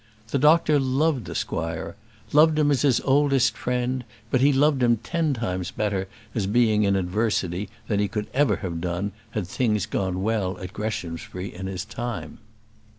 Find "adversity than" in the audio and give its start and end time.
6.95-7.99